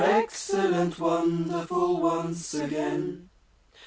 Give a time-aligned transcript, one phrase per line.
[0.03, 0.97] Excellent!
[0.97, 2.01] Wonderful!
[2.01, 3.29] Once again!